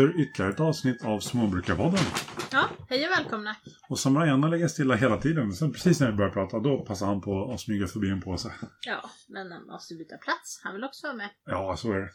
[0.00, 2.04] för ytterligare ett avsnitt av Småbrukarpodden.
[2.52, 3.56] Ja, hej och välkomna.
[3.88, 5.52] Och som har legat stilla hela tiden.
[5.52, 8.52] Sen precis när vi börjar prata, då passar han på att smyga förbi en påse.
[8.86, 10.60] Ja, men han måste byta plats.
[10.64, 11.30] Han vill också vara med.
[11.44, 12.08] Ja, så är det.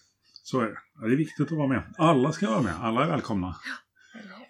[0.43, 0.78] Så är det.
[1.02, 1.84] Ja, det är viktigt att vara med.
[1.98, 2.74] Alla ska vara med.
[2.82, 3.56] Alla är välkomna.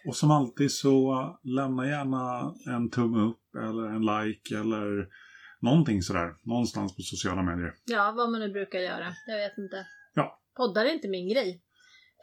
[0.07, 5.07] Och som alltid så uh, lämna gärna en tumme upp eller en like eller
[5.61, 6.35] någonting sådär.
[6.43, 7.73] Någonstans på sociala medier.
[7.85, 9.13] Ja, vad man nu brukar göra.
[9.27, 9.87] Jag vet inte.
[10.13, 10.39] Ja.
[10.57, 11.61] Poddar är inte min grej.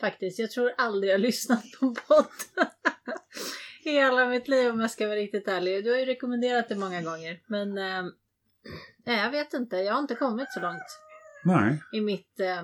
[0.02, 0.38] Faktiskt.
[0.38, 2.26] Jag tror aldrig jag har lyssnat på en podd.
[3.84, 5.84] I hela mitt liv om jag ska vara riktigt ärlig.
[5.84, 7.40] Du har ju rekommenderat det många gånger.
[7.46, 8.04] Men eh,
[9.04, 9.76] jag vet inte.
[9.76, 10.82] Jag har inte kommit så långt
[11.44, 12.62] Nej, i mitt eh,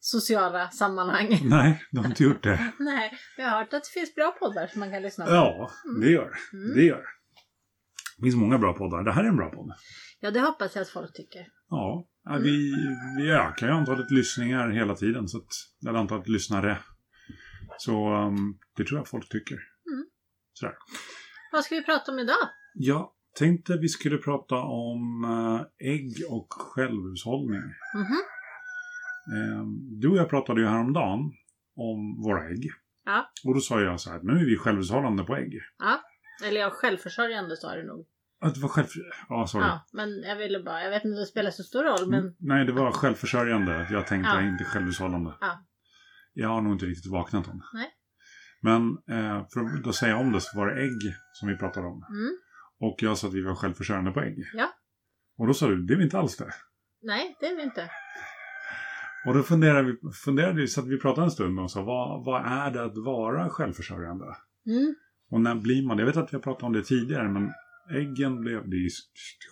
[0.00, 1.40] sociala sammanhang.
[1.44, 2.72] nej, de har inte gjort det.
[2.78, 5.32] nej, jag har hört att det finns bra poddar som man kan lyssna på.
[5.32, 6.56] Ja, det gör det.
[6.56, 6.74] Mm.
[6.74, 7.04] Det gör.
[8.16, 9.04] Det finns många bra poddar.
[9.04, 9.72] Det här är en bra podd.
[10.20, 11.46] Ja, det hoppas jag att folk tycker.
[11.68, 12.08] Ja,
[12.42, 12.74] vi,
[13.18, 15.28] vi ökar ju antalet lyssningar hela tiden.
[15.28, 15.48] Så att,
[15.88, 16.78] eller antalet lyssnare.
[17.78, 19.54] Så um, det tror jag folk tycker.
[19.92, 20.06] Mm.
[20.52, 20.74] Sådär.
[21.52, 22.48] Vad ska vi prata om idag?
[22.74, 27.62] Jag tänkte vi skulle prata om eh, ägg och självhushållning.
[27.94, 28.18] Mhm.
[29.36, 29.64] Eh,
[30.00, 31.32] du och jag pratade ju häromdagen
[31.76, 32.70] om våra ägg.
[33.04, 33.30] Ja.
[33.44, 35.60] Och då sa jag så här, nu är vi självhushållande på ägg.
[35.78, 36.00] Ja.
[36.44, 38.06] Eller ja, självförsörjande sa du nog.
[38.40, 38.86] Att det var själv...
[39.28, 39.64] Ja, sorry.
[39.66, 42.18] Ja, men jag ville bara, jag vet inte om det spelar så stor roll, men
[42.20, 43.86] Mm, Nej, det var självförsörjande.
[43.90, 44.42] Jag tänkte Ja.
[44.42, 45.34] inte självhushållande.
[45.40, 45.64] Ja.
[46.32, 47.62] Jag har nog inte riktigt vaknat än.
[47.74, 47.90] Nej.
[48.62, 51.86] Men eh, för att då säga om det så var det ägg som vi pratade
[51.86, 52.04] om.
[52.10, 52.30] mm,
[52.80, 54.38] Och jag sa att vi var självförsörjande på ägg.
[54.54, 54.68] Ja.
[55.38, 56.50] Och då sa du, det är vi inte alls det.
[57.02, 57.90] nej, det är vi inte.
[59.26, 62.24] Och då funderade vi, funderade vi så att vi pratade en stund och sa, vad,
[62.24, 64.24] vad är det att vara självförsörjande?
[64.66, 64.94] Mm,
[65.30, 66.00] Och när blir man det?
[66.00, 67.52] Jag vet att vi har pratat om det tidigare, men
[67.90, 68.68] äggen blev...
[68.70, 68.88] Det är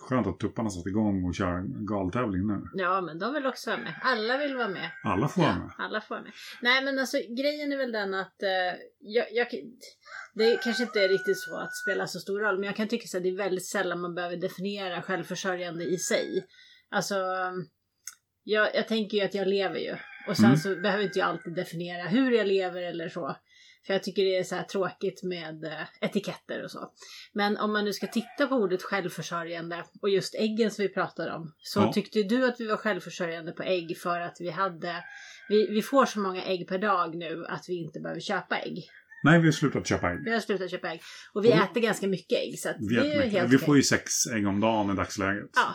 [0.09, 2.61] skönt att tupparna satt igång och kör galtävling nu.
[2.73, 3.93] ja, men de vill också vara med.
[4.01, 4.91] Alla vill vara med.
[5.03, 5.71] Alla får vara med.
[5.77, 6.31] Ja, alla får med.
[6.61, 8.49] Nej, men alltså grejen är väl den att eh,
[8.99, 9.47] jag, jag,
[10.33, 13.07] det kanske inte är riktigt så att spela så stor roll, men jag kan tycka
[13.07, 16.45] så att det är väldigt sällan man behöver definiera självförsörjande i sig.
[16.89, 17.15] Alltså,
[18.43, 19.95] jag, jag tänker ju att jag lever ju.
[20.27, 20.57] Och sen Mm.
[20.57, 23.35] så behöver inte jag alltid definiera hur jag lever eller så.
[23.87, 26.91] För jag tycker det är så här tråkigt med eh, etiketter och så.
[27.33, 31.35] Men om man nu ska titta på ordet självförsörjande och just äggen som vi pratar
[31.35, 31.53] om.
[31.59, 31.93] Så Ja.
[31.93, 35.03] tyckte du att vi var självförsörjande på ägg för att vi hade
[35.49, 38.89] vi, vi får så många ägg per dag nu att vi inte behöver köpa ägg.
[39.23, 40.23] Nej, vi har slutat köpa ägg.
[40.25, 41.01] Vi har slutat köpa ägg.
[41.33, 41.63] Och vi Mm.
[41.63, 43.31] äter ganska mycket ägg så Vi, det är mycket.
[43.31, 45.49] helt vi får ju sex ägg om dagen i dagsläget.
[45.55, 45.73] Ja,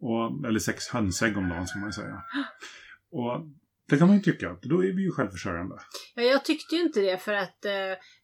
[0.00, 2.22] Och, eller sex hönsägg om dagen, ska man säga.
[3.12, 3.46] Och
[3.88, 5.74] det kan man ju tycka, då är vi ju självförsörjande.
[6.14, 7.72] ja, jag tyckte ju inte det för att eh,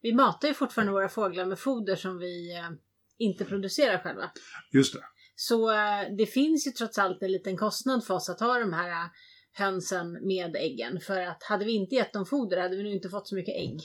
[0.02, 2.70] vi matar ju fortfarande våra fåglar med foder som vi eh,
[3.18, 4.30] inte producerar själva.
[4.72, 5.04] Just det.
[5.34, 8.72] Så eh, det finns ju trots allt en liten kostnad för oss att ha de
[8.72, 9.10] här eh,
[9.52, 11.00] hönsen med äggen.
[11.00, 13.56] För att hade vi inte gett dem foder hade vi nog inte fått så mycket
[13.56, 13.80] ägg.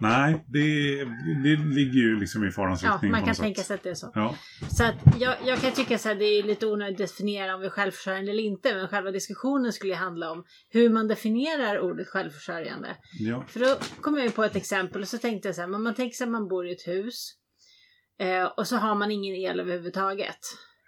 [0.00, 1.04] Nej, det,
[1.44, 3.90] det ligger ju liksom i farans Ja, riktning man på kan tänka sig att det
[3.90, 4.12] är så.
[4.14, 4.36] Ja,
[4.70, 7.66] Så att jag, jag kan tycka här, det är lite onödigt att definiera om vi
[7.66, 8.74] är självförsörjande eller inte.
[8.74, 12.96] Men själva diskussionen skulle ju handla om hur man definierar ordet självförsörjande.
[13.18, 13.44] ja.
[13.48, 15.82] För då kom jag ju på ett exempel och så tänkte jag så här, men
[15.82, 17.34] man tänker sig att man bor i ett hus.
[18.20, 20.38] Eh, och så har man ingen el överhuvudtaget.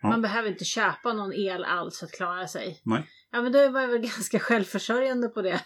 [0.03, 0.09] Ja.
[0.09, 2.81] Man behöver inte köpa någon el alls för att klara sig.
[2.85, 3.07] Nej.
[3.33, 5.61] Ja men då var jag väl ganska självförsörjande på det.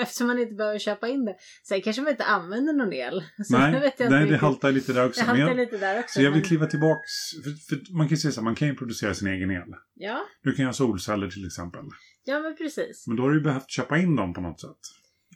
[0.00, 1.36] Eftersom man inte behöver köpa in det.
[1.68, 3.24] Sen kanske man inte använder någon el.
[3.44, 5.20] Så Nej, vet jag nej det haltar lite där också.
[5.20, 6.12] Det haltar lite där också.
[6.14, 7.10] så jag vill kliva tillbaks.
[7.44, 9.68] För, för man kan ju säga så här, man kan ju producera sin egen el.
[9.94, 11.84] Ja, Du kan göra solceller till exempel.
[12.24, 13.06] ja men precis.
[13.06, 14.80] Men då har du ju behövt köpa in dem på något sätt.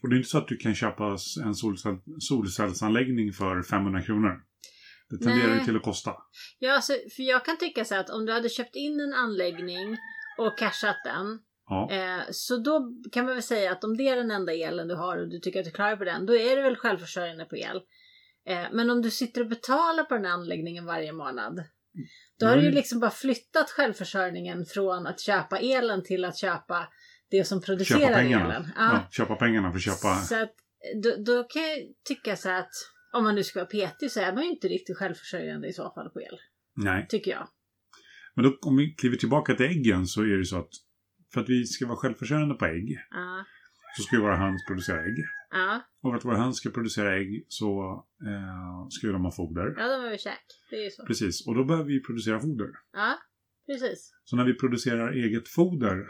[0.02, 4.40] Och det är inte så att du kan köpa en solcell, solcellsanläggning för 500 kronor.
[5.10, 6.14] Det tenderar ju till att kosta.
[6.58, 9.12] Ja, alltså, för jag kan tycka så här att om du hade köpt in en
[9.14, 9.96] anläggning
[10.38, 11.38] och cashat den.
[11.68, 14.88] Ja, Eh, så då kan man väl säga att om det är den enda elen
[14.88, 16.26] du har och du tycker att du klarar på den.
[16.26, 17.76] Då är du väl självförsörjande på el.
[18.48, 21.64] Eh, men om du sitter och betalar på den här anläggningen varje månad.
[22.40, 22.76] Då har du ju Mm.
[22.76, 26.88] liksom bara flyttat självförsörjningen från att köpa elen till att köpa
[27.30, 28.54] det som producerar köpa pengarna.
[28.54, 28.72] elen.
[28.76, 29.08] Ja.
[29.10, 30.14] köpa pengarna för att köpa.
[30.16, 30.54] Så att,
[31.02, 31.78] då, då kan jag
[32.08, 32.70] tycka så att
[33.12, 35.90] om man nu ska vara petig så är man ju inte riktigt självförsörjande i så
[35.94, 36.38] fall på el.
[36.76, 37.06] Nej.
[37.08, 37.48] Tycker jag.
[38.34, 40.70] Men då, om vi kliver tillbaka till äggen så är det så att
[41.34, 43.44] för att vi ska vara självförsörjande på ägg Ja.
[43.96, 45.24] så ska ju våra höns producera ägg.
[45.50, 47.94] Ja, Och för att våra höns ska producera ägg så
[48.26, 49.64] eh, ska ju de ha foder.
[49.76, 50.44] ja de behöver käk.
[50.70, 51.06] Det är ju så.
[51.06, 52.68] Precis, och då behöver vi producera foder.
[52.92, 53.18] Ja,
[53.66, 54.12] precis.
[54.24, 56.06] Så när vi producerar eget foder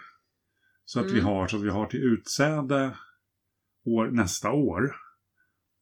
[0.85, 1.25] så att vi Mm.
[1.25, 2.97] har så att vi har till utsäde
[3.85, 4.95] år, nästa år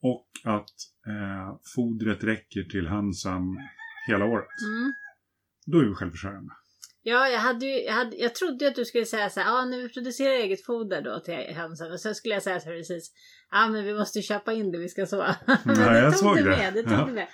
[0.01, 0.69] och att
[1.07, 3.41] eh, fodret räcker till hönsen
[4.07, 4.47] hela året.
[4.67, 4.93] Mm.
[5.65, 6.53] Då är vi självförsörjande.
[7.07, 9.61] Ja, jag, hade ju, jag, hade, jag trodde att du skulle säga så här, ja
[9.61, 11.91] ah, när vi producerar eget foder då till hönsen.
[11.91, 13.11] Och sen skulle jag säga så här precis,
[13.51, 15.25] ja ah, men vi måste köpa in det vi ska så.
[15.65, 16.43] men det jag tog såg det.
[16.43, 17.05] med, det tog Ja.
[17.05, 17.27] med.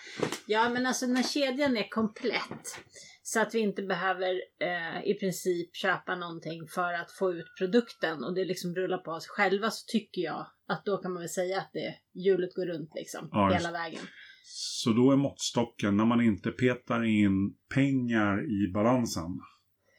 [0.46, 2.80] Ja, men alltså när kedjan är komplett.
[3.24, 4.30] Så att vi inte behöver
[4.62, 9.12] eh, i princip köpa någonting för att få ut produkten och det liksom rullar på
[9.12, 12.66] oss själva så tycker jag att då kan man väl säga att det hjulet går
[12.66, 14.02] runt liksom Ja, hela vägen.
[14.44, 19.40] Så då är måttstocken när man inte petar in pengar i balansen.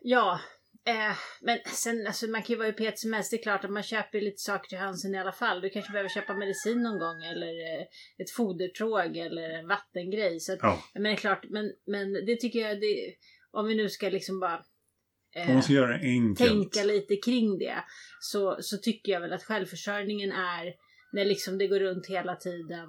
[0.05, 0.41] Ja,
[0.87, 3.31] eh, men sen alltså man kan ju vara hur petig som helst.
[3.31, 5.61] Det är klart att man köper lite saker till hönsen i alla fall.
[5.61, 7.47] Du kanske behöver köpa medicin någon gång eller
[7.81, 7.83] eh,
[8.19, 10.41] ett fodertråg eller en vattengrej.
[10.41, 10.83] Så att, Ja.
[10.95, 13.15] men det är klart, men, men det tycker jag, det,
[13.51, 14.65] om vi nu ska liksom bara
[15.37, 16.51] eh, man ska göra det enkelt.
[16.51, 17.85] tänka lite kring det.
[18.21, 20.75] Så, så tycker jag väl att självförsörjningen är
[21.13, 22.89] när liksom det går runt hela tiden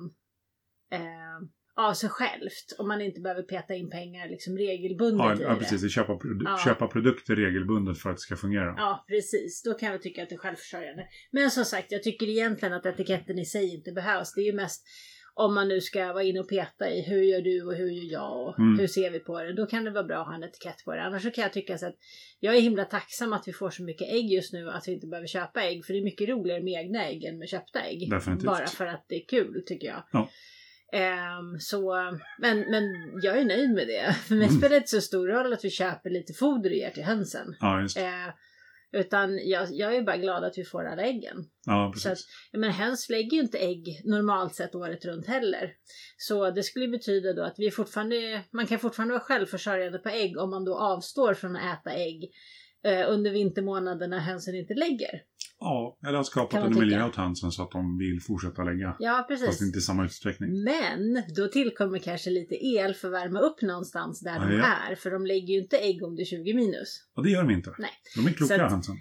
[0.92, 1.39] eh,
[1.75, 2.75] av sig självt.
[2.78, 5.56] Om man inte behöver peta in pengar liksom regelbundet Ja, i ja det.
[5.60, 5.92] precis.
[5.96, 6.58] Köpa, produ- Ja.
[6.66, 8.74] köpa produkter regelbundet för att det ska fungera.
[8.78, 9.64] Ja, precis.
[9.64, 11.08] Då kan jag tycka att det är självförsörjande.
[11.31, 14.34] Men som sagt, jag tycker egentligen att etiketten i sig inte behövs.
[14.34, 14.84] Det är ju mest
[15.36, 18.12] om man nu ska vara inne och peta i hur gör du och hur gör
[18.12, 18.80] jag och Mm.
[18.80, 19.54] hur ser vi på det.
[19.54, 21.04] Då kan det vara bra att ha en etikett på det.
[21.04, 21.96] Annars så kan jag tycka så att
[22.40, 25.08] jag är himla tacksam att vi får så mycket ägg just nu att vi inte
[25.08, 25.86] behöver köpa ägg.
[25.86, 28.10] För det är mycket roligare med egna ägg än med köpta ägg.
[28.10, 28.46] Definitivt.
[28.46, 30.04] Bara för att det är kul tycker jag.
[30.12, 30.30] Ja.
[30.94, 31.94] Ehm, så,
[32.40, 32.84] men, men
[33.22, 34.13] jag är nöjd med det.
[34.28, 34.57] För mig Mm.
[34.57, 37.56] spelar det inte så stor roll att vi köper lite foder och ger till hönsen.
[37.60, 38.34] Ja, Eh,
[38.95, 41.38] utan jag, jag är bara glad att vi får alla äggen.
[41.66, 42.28] Ja, Så att, precis.
[42.54, 45.72] menar, höns lägger ju inte ägg normalt sett året runt heller.
[46.18, 50.38] Så det skulle betyda då att vi fortfarande, man kan fortfarande vara självförsörjande på ägg
[50.38, 52.31] om man då avstår från att äta ägg
[52.86, 55.22] eh, under vintermånaderna hönsen inte lägger.
[55.63, 58.95] Ja, eller har skapat en miljö åt hönsen så att de vill fortsätta lägga.
[59.00, 59.45] Ja, precis.
[59.48, 60.63] Fast inte i samma utsträckning.
[60.63, 64.95] Men då tillkommer kanske lite el för att värma upp någonstans där de Ja, är.
[64.95, 67.07] För de lägger ju inte ägg om det är 20 minus.
[67.15, 67.75] Och det gör de inte.
[67.80, 67.89] Nej.
[68.15, 68.95] De är kloka att- hönsen.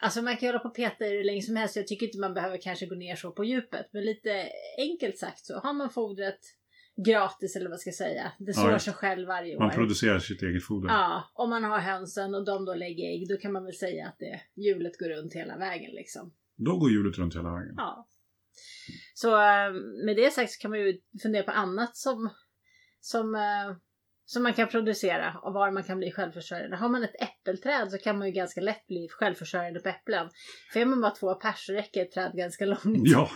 [0.00, 1.76] Alltså man kan hålla på och peta i det hur länge som helst.
[1.76, 3.86] Jag tycker inte man behöver kanske gå ner så på djupet.
[3.92, 6.38] Men lite enkelt sagt så har man fodret
[7.06, 8.32] gratis eller vad ska jag säga.
[8.38, 8.84] Det Ja, sår just.
[8.84, 9.60] sig själv varje år.
[9.60, 10.88] Man producerar sitt eget foder.
[10.88, 14.06] Ja, om man har hönsen och de då lägger ägg då kan man väl säga
[14.06, 16.32] att det hjulet går runt hela vägen liksom.
[16.56, 17.74] Då går hjulet runt hela vägen.
[17.76, 18.08] Ja.
[19.14, 19.72] Så eh,
[20.06, 22.30] med det sagt så kan man ju fundera på annat som,
[23.00, 23.76] som, eh,
[24.24, 26.76] som man kan producera och var man kan bli självförsörjande.
[26.76, 30.30] Har man ett äppelträd så kan man ju ganska lätt bli självförsörjande på äpplen.
[30.72, 33.08] För är man bara två pers så räcker ett träd ganska långt.
[33.08, 33.30] Ja.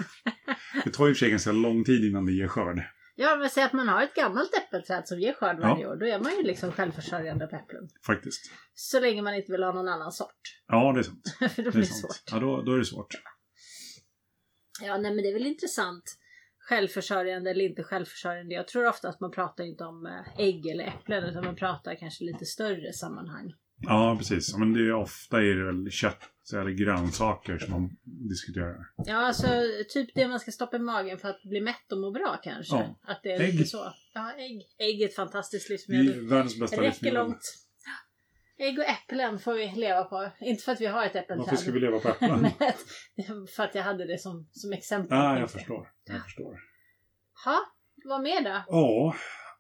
[0.85, 2.83] Det tar ju i och för sig ganska lång tid innan det ger skörd.
[3.19, 5.89] Ja, men säg att man har ett gammalt äppelträd som ger skörd varje Ja.
[5.91, 5.97] år.
[5.97, 7.89] Då är man ju liksom självförsörjande på äpplen.
[8.07, 8.51] Faktiskt.
[8.75, 10.41] Så länge man inte vill ha någon annan sort.
[10.69, 11.37] Ja, det är sant.
[11.55, 12.01] För då Det blir är det sant.
[12.13, 12.23] svårt.
[12.33, 13.15] Ja, då, då är det svårt.
[14.83, 16.17] Ja, nej men det är väl intressant.
[16.59, 18.55] Självförsörjande eller inte självförsörjande.
[18.55, 21.95] Jag tror ofta att man pratar inte om eh, ägg eller äpplen utan man pratar
[21.95, 23.55] kanske lite större sammanhang.
[23.81, 24.57] Ja, precis.
[24.57, 26.19] Men det är ofta är det väl kött
[26.55, 28.77] eller grönsaker som man diskuterar.
[28.97, 29.47] Ja, alltså
[29.89, 32.77] typ det man ska stoppa i magen för att bli mätt och må bra kanske.
[32.77, 32.99] Ja.
[33.03, 33.55] Att det är Ägg.
[33.55, 33.93] lite så.
[34.15, 34.63] Ja, ägg.
[34.79, 36.19] Ägg är ett fantastiskt Det livsmedel.
[36.25, 37.15] är världens bästa Räcker livsmedel.
[37.15, 37.43] långt.
[38.59, 40.31] Ägg och äpplen får vi leva på.
[40.41, 41.39] Inte för att vi har ett äppelträd.
[41.39, 42.47] Varför ska vi leva på äpplen?
[43.57, 45.19] För att jag hade det som, som exempel.
[45.19, 45.89] Ja, jag förstår.
[46.05, 46.59] Jag förstår.
[47.45, 47.59] Ha,
[48.05, 48.63] vad mer då?
[48.69, 49.15] Ja,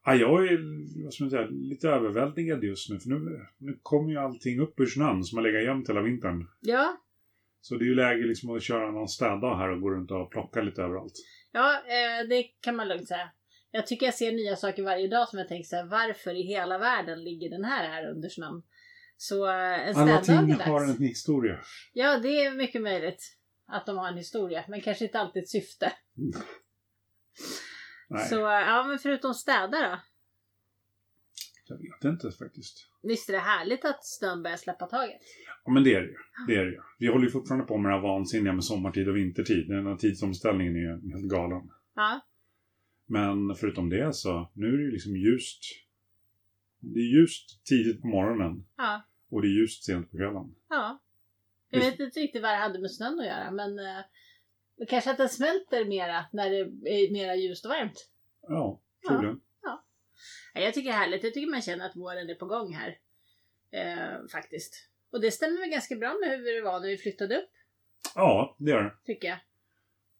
[0.06, 0.58] ja, jag är
[1.04, 2.98] vad ska man säga, lite överväldigad just nu.
[3.00, 6.48] För nu, nu kommer ju allting upp ur snön som har legat gömt hela vintern.
[6.60, 6.96] Ja,
[7.60, 10.30] Så det är ju läge liksom att köra någon städdag här och gå runt och
[10.30, 11.12] plocka lite överallt.
[11.52, 13.30] Ja, eh, det kan man lugnt säga.
[13.70, 16.42] Jag tycker jag ser nya saker varje dag som jag tänker så här, varför i
[16.42, 18.62] hela världen ligger den här här under snön?
[19.16, 20.98] Så eh, en Alla städdag ting är har dags.
[21.00, 21.58] en historia.
[21.92, 23.22] Ja, det är mycket möjligt
[23.68, 25.92] att de har en historia, men kanske inte alltid ett syfte.
[28.16, 29.98] Nej, Så eh, ja, men förutom städa då?
[31.68, 32.88] jag vet inte faktiskt.
[33.02, 35.20] Visst är det härligt att snön börjar släppa taget?
[35.64, 36.16] Ja, men det är det ju.
[36.46, 36.80] Det är det ju.
[36.98, 39.68] Vi håller ju fortfarande på med det här vansinniga med sommartid och vintertid.
[39.68, 41.70] Den här tidsomställningen är ju helt galen.
[41.94, 42.20] Ja,
[43.06, 45.62] Men förutom det så, nu är det ju liksom ljust.
[46.80, 50.54] Det är ljust tidigt på morgonen ja, och det är ljust sent på kvällen.
[50.68, 51.02] ja.
[51.70, 54.04] Jag vet inte riktigt vad det hade med snön att göra, men eh,
[54.76, 56.58] men kanske att den smälter mera när det
[56.90, 58.08] är mera ljust och varmt.
[58.42, 59.08] Ja, Ja.
[59.08, 59.40] troligen.
[59.62, 59.84] Ja,
[60.54, 61.24] Jag tycker det är härligt.
[61.24, 62.98] Jag tycker man känner att våren är på gång här.
[63.70, 64.88] Eh, faktiskt.
[65.10, 67.50] Och det stämmer väl ganska bra med hur det var när vi flyttade upp,
[68.14, 68.94] Ja, det gör det.
[69.04, 69.38] tycker jag.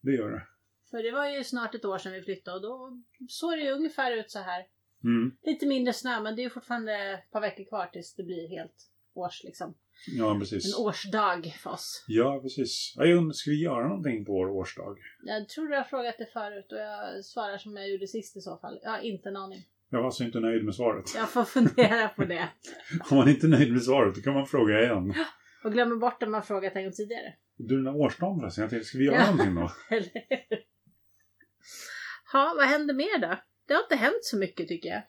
[0.01, 0.47] Det gör det.
[0.89, 3.71] För det var ju snart ett år sedan vi flyttade och då såg det ju
[3.71, 4.67] ungefär ut så här.
[5.03, 5.37] Mm.
[5.43, 8.89] Lite mindre snö, men det är fortfarande ett par veckor kvar tills det blir helt
[9.13, 9.73] års liksom.
[10.07, 10.77] Ja, precis.
[10.77, 12.05] En årsdag för oss.
[12.07, 12.95] Ja, precis.
[12.97, 14.97] Undrar, ska vi göra någonting på vår årsdag?
[15.23, 18.41] Jag tror du har frågat det förut och jag svarar som jag gjorde sist i
[18.41, 18.79] så fall.
[18.83, 19.59] Jag har inte en aning.
[19.89, 21.05] Jag var alltså inte nöjd med svaret.
[21.15, 22.49] Jag får fundera på det.
[23.11, 25.13] Om man inte är nöjd med svaret då kan man fråga igen.
[25.63, 27.33] Och glömmer bort det man frågat en gång tidigare.
[27.57, 28.61] Du, den där årsdagen förresten.
[28.61, 29.31] Jag tänkte, ska vi göra Ja.
[29.31, 29.71] någonting då?
[29.95, 30.59] Eller hur?
[32.33, 33.37] Ja, vad händer mer då?
[33.67, 35.01] Det har inte hänt så mycket tycker jag.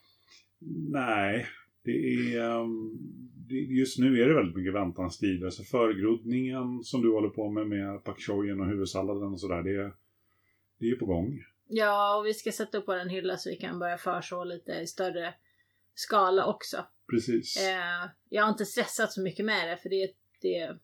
[0.93, 1.47] Nej,
[1.85, 2.35] det är...
[2.35, 2.99] det-
[3.51, 5.45] Just nu är det väldigt mycket väntans tid.
[5.45, 9.63] Alltså förgroddningen som du håller på med med pak choyen och huvudsalladen och sådär.
[9.63, 9.93] Det,
[10.79, 11.45] det är ju på gång.
[11.69, 14.87] Ja, och vi ska sätta upp vår hylla så vi kan börja förså lite i
[14.87, 15.35] större
[15.95, 16.85] skala också.
[17.11, 17.57] Precis.
[17.57, 20.11] Eh, jag har inte stressat så mycket med det för det,
[20.43, 20.79] det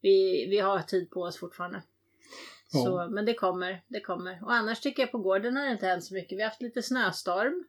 [0.00, 1.82] vi, vi har tid på oss fortfarande.
[2.72, 2.78] Ja.
[2.84, 4.44] Så, men det kommer, det kommer.
[4.44, 6.38] Och annars tycker jag på gården har det inte hänt så mycket.
[6.38, 7.64] Vi har haft lite snöstorm.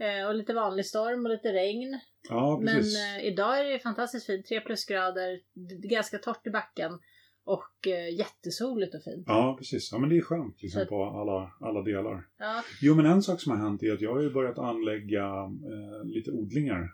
[0.00, 2.00] Eh, och lite vanlig storm och lite regn.
[2.28, 2.98] Ja, Men precis.
[2.98, 4.46] eh, idag är det fantastiskt fint.
[4.46, 5.40] 3 plusgrader,
[5.88, 6.98] ganska torrt i backen.
[7.44, 9.24] Och eh, jättesoligt och fint.
[9.26, 9.92] Ja, precis.
[9.92, 12.26] Ja, men det är skönt liksom, på alla, alla delar.
[12.38, 15.24] Ja, Jo, men en sak som har hänt är att jag har ju börjat anlägga
[15.44, 16.88] eh, lite odlingar.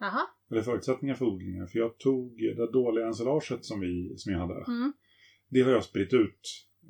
[0.00, 0.20] jaha.
[0.50, 1.66] Eller förutsättningar för odlingar.
[1.66, 4.54] För jag tog det dåliga ensilaget som, vi, som jag hade.
[4.54, 4.92] Mm.
[5.48, 6.40] Det har jag spritt ut.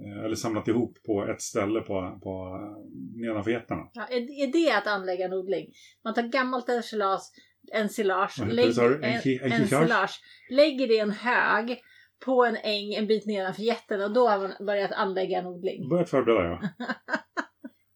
[0.05, 3.91] Eh, Eller samlat ihop på ett ställe på, på eh, nedanför getterna.
[3.93, 5.73] Ja, är, är det att anlägga en odling?
[6.05, 6.69] Man tar gammalt
[7.73, 8.95] ensilage, lägg, du?
[9.05, 10.21] en, Enki- ensilage?
[10.51, 11.81] lägger det i en hög
[12.25, 15.89] på en äng en bit nedanför jätten och då har man börjat anlägga en odling.
[15.89, 16.69] Börjat förbereda jag.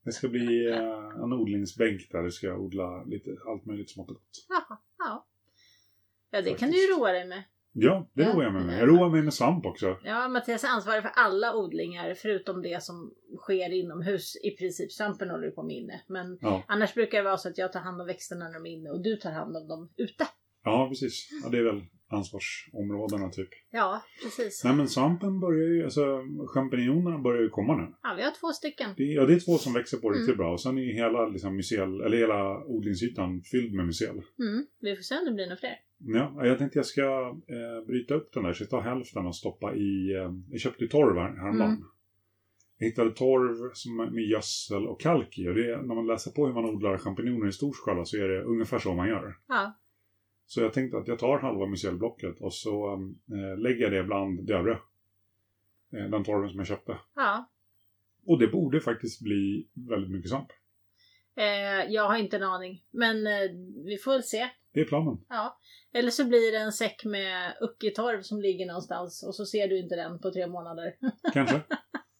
[0.04, 2.22] Det ska bli eh, en odlingsbänk där.
[2.22, 4.46] Det ska odla lite allt möjligt smått och gott.
[4.48, 5.26] Jaha, ja.
[6.30, 6.90] Ja, det kan du Faktiskt.
[6.90, 7.42] ju roa dig med.
[7.72, 8.80] Ja, det Ja, roar jag mig med.
[8.80, 9.96] Jag roar mig med svamp också.
[10.04, 14.36] Ja, Mattias är ansvarig för alla odlingar förutom det som sker inomhus.
[14.44, 16.00] I princip svampen håller du på med inne.
[16.08, 18.66] Men Ja, annars brukar det vara så att jag tar hand om växterna när de
[18.66, 20.26] är inne och du tar hand om dem ute.
[20.64, 21.28] ja precis.
[21.44, 23.48] Ja, det är väl ansvarsområdena typ.
[23.70, 24.64] Ja, precis.
[24.64, 26.22] Nej men svampen börjar ju, alltså
[26.54, 27.86] champinjonerna börjar ju komma nu.
[28.02, 28.90] Ja, vi har två stycken.
[28.96, 30.36] Det, ja, det är två som växer på riktigt Mm.
[30.38, 30.52] bra.
[30.52, 34.10] Och sen är hela, liksom, mycel, eller hela odlingsytan fylld med mycel.
[34.38, 34.66] Mm.
[34.80, 35.76] Vi får se om det blir några fler.
[36.04, 37.02] Ja, jag tänkte jag ska
[37.48, 38.52] eh, bryta upp den där.
[38.52, 40.14] Så jag tar hälften och stoppa i...
[40.14, 41.70] Eh, jag köpte torv här, häromdagen.
[41.70, 41.84] Mm.
[42.78, 45.48] Jag hittade torv som, med gödsel och kalk i.
[45.48, 48.16] Och det, är- när man läser på hur man odlar champinjoner i stor skala så
[48.16, 49.34] är det ungefär så man gör.
[49.48, 49.72] Ja,
[50.52, 52.92] Så jag tänkte att jag tar halva mycelblocket och så
[53.32, 54.78] eh, lägger jag det bland det övriga.
[55.92, 56.98] Eh, den torven som jag köpte.
[57.14, 57.50] ja.
[58.26, 60.48] Och det borde faktiskt bli väldigt mycket svamp.
[61.36, 62.84] Eh, jag har inte en aning.
[62.90, 63.50] Men eh,
[63.84, 64.48] vi får väl se.
[64.72, 65.24] Det är planen.
[65.28, 65.60] Ja.
[65.92, 69.78] Eller så blir det en säck med uckitorv som ligger någonstans och så ser du
[69.78, 70.94] inte den på tre månader.
[71.32, 71.60] Kanske.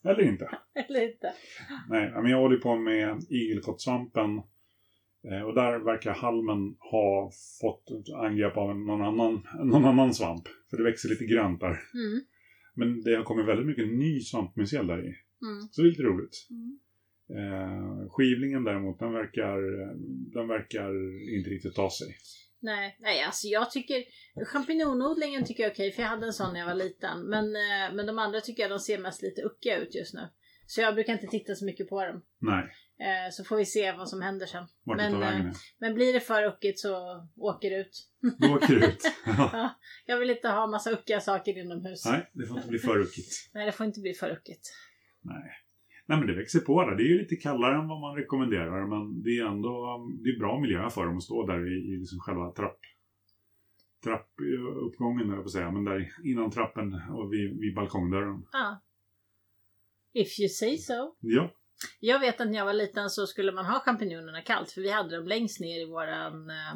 [0.03, 0.49] Eller inte.
[0.73, 1.33] Eller inte.
[1.89, 4.41] Nej, men jag håller på med igelkottsvampen.
[5.31, 10.47] Eh, Och där verkar halmen ha fått angrepp av någon annan, någon annan svamp.
[10.69, 11.79] För det växer lite grönt där.
[11.93, 12.21] Mm.
[12.75, 15.13] Men det har kommit väldigt mycket ny svampmycel där i.
[15.47, 15.67] Mm.
[15.71, 16.47] Så det är lite roligt.
[16.49, 16.79] Mm.
[17.29, 19.57] Eh, skivlingen däremot, den verkar,
[20.33, 20.89] den verkar
[21.37, 22.07] inte riktigt ta sig.
[22.59, 24.03] Nej, nej, alltså jag tycker
[24.45, 27.29] champinjonodlingen tycker jag är okej för jag hade en sån när jag var liten.
[27.29, 30.29] Men, eh, men de andra tycker jag de ser mest lite uckiga ut just nu.
[30.65, 32.21] Så jag brukar inte titta så mycket på dem.
[32.39, 32.71] Nej,
[33.03, 34.65] Eh, så får vi se vad som händer sen.
[34.83, 35.51] vart Men, eh.
[35.79, 38.09] Men blir det för uckigt så åker det ut.
[38.39, 39.01] Då åker det ut.
[39.25, 39.49] Ja.
[39.53, 39.69] Ja,
[40.05, 42.05] jag vill inte ha massa uckiga saker inomhus.
[42.05, 43.33] Nej, det får inte bli för ruckigt.
[43.53, 44.69] Nej, det får inte bli för uckigt.
[45.21, 45.51] Nej.
[46.05, 46.95] Nej men det växer på där.
[46.95, 49.73] Det är ju lite kallare än vad man rekommenderar men det är ändå
[50.23, 52.79] det är bra miljö för dem att stå där i, i liksom själva trapp,
[54.03, 55.71] trappuppgången på att säga.
[55.71, 58.45] Men där innan trappen och vid, vid balkongdörren.
[58.51, 58.81] Ja.
[60.13, 61.15] If you say so.
[61.19, 61.51] Ja,
[61.99, 64.91] Jag vet att när jag var liten så skulle man ha champinjonerna kallt för vi
[64.91, 66.73] hade dem längst ner i våran, eh,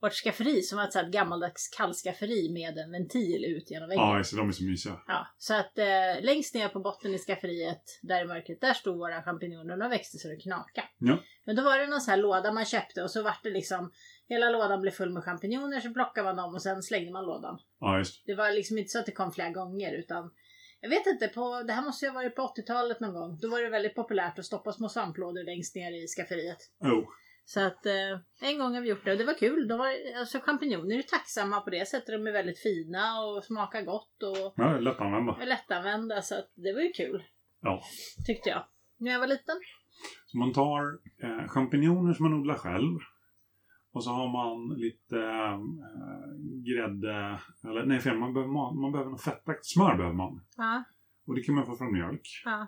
[0.00, 4.04] vårt skafferi som var ett här gammaldags kallskafferi med en ventil ut genom väggen.
[4.04, 5.00] ja så de är så mysiga.
[5.06, 8.98] Ja, så att eh, längst ner på botten i skafferiet, där i mörkret, där stod
[8.98, 10.86] våra champinjoner och de växte så det knakade.
[10.98, 11.18] Ja.
[11.46, 13.92] Men då var det någon sån här låda man köpte och så var det liksom,
[14.28, 17.58] hela lådan blev full med champinjoner så plockade man dem och sen slängde man lådan.
[17.80, 20.30] Ja, just Det var liksom inte så att det kom flera gånger utan
[20.84, 23.38] jag vet inte, på, det här måste ju ha varit på 80-talet någon gång.
[23.42, 26.58] Då var det väldigt populärt att stoppa små svamplådor längst ner i skafferiet.
[26.80, 27.04] Oh,
[27.44, 29.68] Så att eh, en gång har vi gjort det och det var kul.
[29.68, 29.88] De var,
[30.18, 32.06] alltså champinjoner är tacksamma på det sättet.
[32.06, 35.44] De är väldigt fina och smakar gott och ja, lättanvända.
[35.44, 36.22] lättanvända.
[36.22, 37.22] Så att det var ju kul.
[37.60, 37.82] Ja.
[38.26, 38.64] Tyckte jag.
[38.98, 39.56] När jag var liten.
[40.26, 40.82] Så man tar
[41.22, 42.98] eh, champinjoner som man odlar själv.
[43.94, 45.60] Och så har man lite eh,
[46.68, 50.40] grädde, eller nej fel, man behöver, man, man behöver något fettaktigt smör behöver man.
[50.56, 50.84] Ja,
[51.26, 52.26] Och det kan man få från mjölk.
[52.44, 52.66] ja,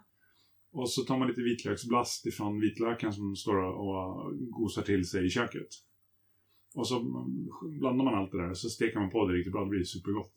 [0.72, 5.30] Och så tar man lite vitlöksblast ifrån vitlöken som står och gosar till sig i
[5.30, 5.68] köket.
[6.74, 7.00] Och så
[7.80, 9.64] blandar man allt det där och så steker man på det riktigt bra.
[9.64, 10.32] Det blir supergott.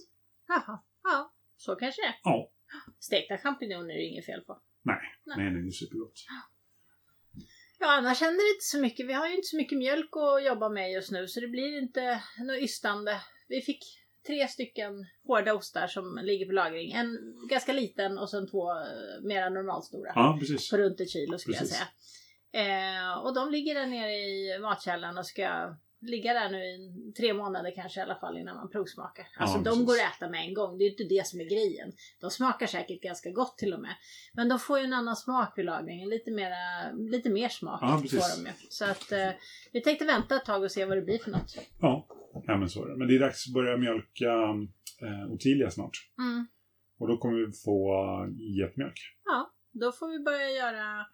[0.48, 0.80] jaha.
[1.04, 2.16] Ja, så kanske det är.
[2.24, 2.52] Ja.
[3.00, 4.54] Stekta champinjoner är det inget fel på.
[4.84, 5.38] Nej, Nej.
[5.38, 6.14] nej, nej det är supergott.
[6.28, 6.40] Ja,
[7.86, 9.08] annars händer det inte så mycket.
[9.08, 11.78] Vi har ju inte så mycket mjölk att jobba med just nu så det blir
[11.78, 13.22] inte något ystande.
[13.48, 13.84] Vi fick
[14.28, 16.92] tre stycken hårda ostar som ligger på lagring.
[16.92, 17.18] En
[17.50, 20.12] ganska liten och sen två eh, mera normalstora.
[20.16, 20.70] Ja, precis.
[20.70, 21.78] På runt ett kilo skulle Precis.
[21.80, 21.90] jag säga.
[22.52, 27.34] Eh, och de ligger där nere i matkällan och ska ligga där nu i tre
[27.34, 29.28] månader kanske i alla fall innan man provsmakar.
[29.38, 29.86] Alltså Ja, de precis.
[29.88, 30.78] går att äta med en gång.
[30.78, 31.92] Det är inte det som är grejen.
[32.20, 33.96] De smakar säkert ganska gott till och med.
[34.34, 36.10] Men de får ju en annan smak vid lagringen.
[36.10, 38.54] Lite, mera, lite mer smak Ja, får de ju.
[38.70, 39.30] Så att eh,
[39.72, 41.58] vi tänkte vänta ett tag och se vad det blir för något.
[41.80, 42.08] Ja,
[42.48, 42.98] ja men så är det.
[42.98, 44.32] Men det är dags att börja mjölka
[45.02, 45.98] eh, Ottilia snart.
[46.18, 46.48] Mm.
[47.00, 49.00] Och då kommer vi få uh, getmjölk.
[49.26, 51.06] Ja, då får vi börja göra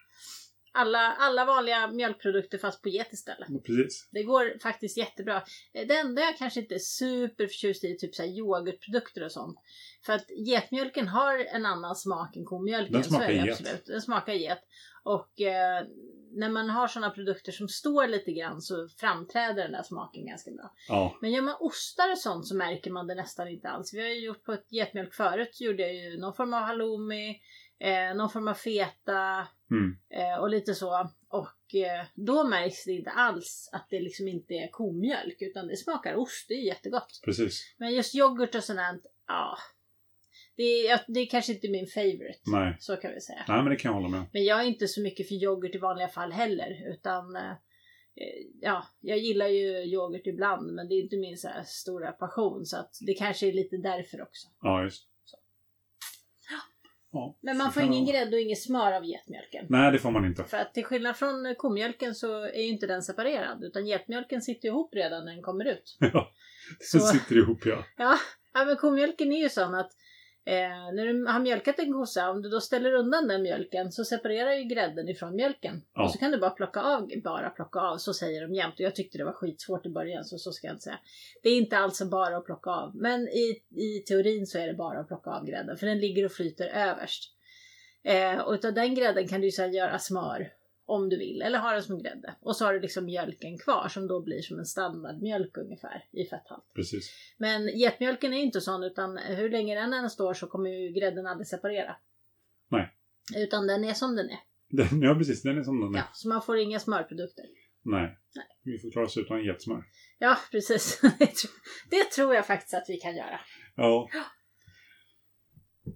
[0.75, 3.48] alla, alla vanliga mjölkprodukter fast på get istället.
[3.65, 4.10] Precis.
[4.12, 5.36] Det går faktiskt jättebra.
[5.74, 9.32] Eh, Det enda jag kanske inte är superförtjust i är typ så här yoghurtprodukter och
[9.32, 9.60] sånt.
[10.05, 12.94] För att getmjölken har en annan smak än komjölken.
[12.94, 13.50] Den smakar get.
[13.51, 13.86] absolut.
[13.86, 14.60] Den smakar get.
[15.03, 15.86] Och eh,
[16.32, 20.51] när man har sådana produkter som står lite grann så framträder den där smaken ganska
[20.51, 20.74] bra.
[20.88, 23.94] Ja, Men gör man ostar och sånt så märker man det nästan inte alls.
[23.94, 26.62] Vi har ju gjort på ett getmjölk förut så gjorde jag ju någon form av
[26.62, 27.39] halloumi,
[27.79, 29.98] eh, någon form av feta mm.
[30.10, 31.10] eh, och lite så.
[31.27, 35.77] Och eh, då märks det inte alls att det liksom inte är komjölk utan det
[35.77, 37.22] smakar ost, det är jättegott.
[37.25, 37.75] precis.
[37.77, 39.58] Men just yoghurt och sånt ja.
[40.58, 42.39] Det är, det är kanske inte min favorite.
[42.46, 42.75] Nej.
[42.79, 43.46] Så kan vi säga.
[43.48, 44.25] Nej, men det kan jag hålla med.
[44.34, 46.91] Men jag är inte så mycket för yoghurt i vanliga fall heller.
[46.94, 47.53] Utan eh,
[48.62, 52.65] ja, jag gillar ju yoghurt ibland men det är inte min så stora passion.
[52.65, 54.48] Så att det kanske är lite därför också.
[54.62, 55.08] Ja, just.
[57.15, 57.36] Ja.
[57.41, 59.65] Men man får ingen grädde och inget smör av getmjölken.
[59.69, 60.43] Nej, det får man inte.
[60.43, 63.63] För att till skillnad från komjölken så är ju inte den separerad.
[63.63, 65.98] Utan getmjölken sitter ihop redan när den kommer ut.
[66.13, 66.31] Ja,
[66.79, 67.84] det Så- sitter ihop ja.
[67.98, 68.17] Ja,
[68.53, 69.91] ja men komjölken är ju sån att
[70.45, 74.05] eh, när du har mjölkat en kossa, om du då ställer undan den mjölken så
[74.05, 75.81] separerar ju grädden ifrån mjölken.
[75.93, 76.03] Ja.
[76.03, 78.73] Och så kan du bara plocka av, bara plocka av, så säger de jämt.
[78.73, 80.99] Och jag tyckte det var skitsvårt i början, så så ska jag inte säga.
[81.43, 82.95] Det är inte alls bara att plocka av.
[82.95, 86.25] Men i, i teorin så är det bara att plocka av grädden, för den ligger
[86.25, 87.31] och flyter överst.
[88.03, 90.51] Eh, och utav den grädden kan du ju här göra smör
[90.85, 92.35] om du vill, eller ha den som grädde.
[92.41, 96.25] Och så har du liksom mjölken kvar som då blir som en standardmjölk ungefär i
[96.29, 96.65] fetthalt.
[96.75, 97.09] Precis.
[97.37, 101.27] Men getmjölken är inte sån utan hur länge den än står så kommer ju grädden
[101.27, 101.95] aldrig separera.
[102.69, 102.93] Nej.
[103.35, 104.39] Utan den är som den är.
[104.69, 105.41] Den, ja, precis.
[105.43, 105.98] Den är som den är.
[106.00, 107.45] Ja, så man får inga smörprodukter.
[107.81, 108.17] Nej.
[108.35, 108.45] Nej.
[108.63, 109.83] Vi får klara oss utan getsmör.
[110.19, 111.01] Ja, precis.
[111.19, 111.50] Det tro-
[111.89, 113.39] det tror jag faktiskt att vi kan göra.
[113.75, 114.09] Ja,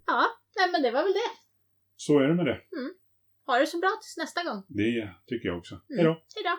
[0.05, 0.25] Ja,
[0.57, 1.31] nej men det var väl det.
[1.95, 2.61] så är det med det.
[3.49, 4.63] Ha det så bra tills nästa gång.
[4.67, 5.75] Det tycker jag också.
[5.75, 5.97] Mm.
[5.97, 6.13] Hej då.
[6.35, 6.55] Hejdå!